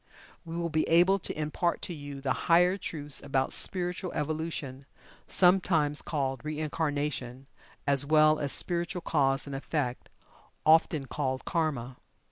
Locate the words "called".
6.01-6.43, 11.05-11.45